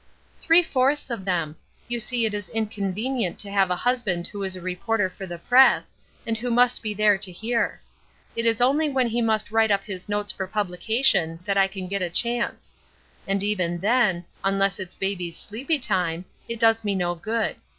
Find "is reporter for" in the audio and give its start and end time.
4.41-5.27